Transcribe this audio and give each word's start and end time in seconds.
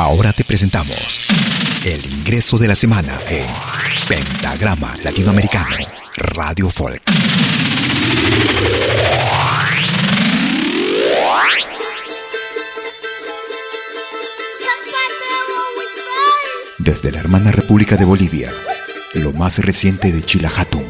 Ahora 0.00 0.32
te 0.32 0.44
presentamos 0.44 1.26
el 1.84 2.10
ingreso 2.10 2.56
de 2.56 2.66
la 2.66 2.74
semana 2.74 3.20
en 3.28 3.46
Pentagrama 4.08 4.96
Latinoamericano 5.04 5.76
Radio 6.16 6.70
Folk. 6.70 7.02
Desde 16.78 17.12
la 17.12 17.18
hermana 17.18 17.52
República 17.52 17.96
de 17.96 18.06
Bolivia, 18.06 18.50
lo 19.12 19.34
más 19.34 19.58
reciente 19.58 20.12
de 20.12 20.22
Chilajatum. 20.22 20.82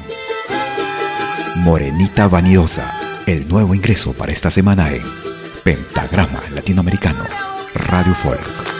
Morenita 1.56 2.28
Vanidosa, 2.28 2.95
el 3.27 3.48
nuevo 3.48 3.74
ingreso 3.74 4.12
para 4.12 4.30
esta 4.30 4.52
semana 4.52 4.88
en 4.88 5.02
Pentagrama 5.64 6.41
Latinoamericano 6.55 7.24
Radio 7.74 8.14
Folk. 8.14 8.80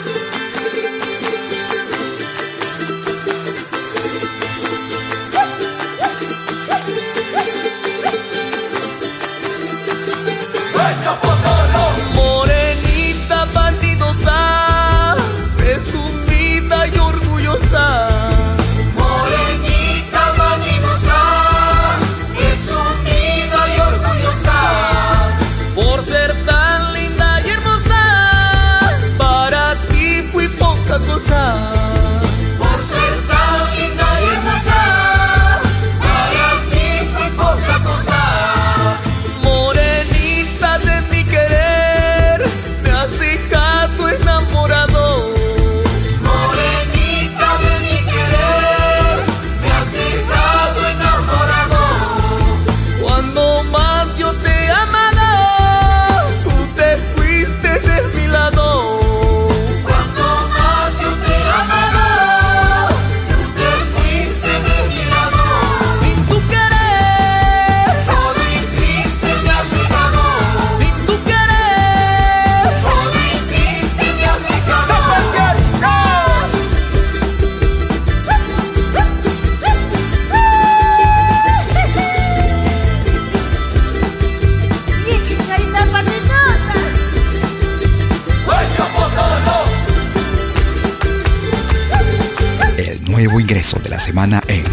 nuevo 93.23 93.39
ingreso 93.39 93.77
de 93.77 93.89
la 93.89 93.99
semana 93.99 94.41
en 94.47 94.63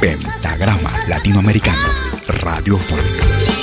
Pentagrama 0.00 0.90
Latinoamericano 1.06 1.86
Radiofónica. 2.40 3.57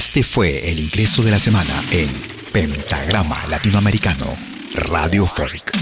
Fue 0.00 0.70
el 0.70 0.78
ingreso 0.78 1.22
de 1.22 1.32
la 1.32 1.40
semana 1.40 1.82
en 1.90 2.08
Pentagrama 2.52 3.44
Latinoamericano 3.50 4.26
Radio 4.72 5.26
Folk. 5.26 5.72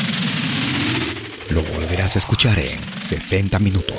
Lo 1.50 1.62
volverás 1.62 2.16
a 2.16 2.20
escuchar 2.20 2.58
en 2.58 2.80
60 2.98 3.58
minutos. 3.58 3.98